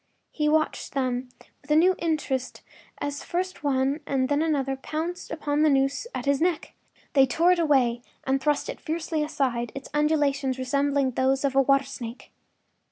[0.31, 1.29] He watched them
[1.61, 2.63] with a new interest
[2.97, 6.73] as first one and then the other pounced upon the noose at his neck.
[7.13, 11.61] They tore it away and thrust it fiercely aside, its undulations resembling those of a
[11.61, 12.31] water snake.